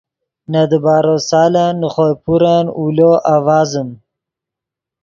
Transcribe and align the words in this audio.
نے 0.51 0.61
دیبارو 0.71 1.15
سالن 1.29 1.73
نے 1.79 1.87
خوئے 1.93 2.13
پورن 2.23 2.65
اولو 2.77 3.11
آڤازیم 3.33 3.89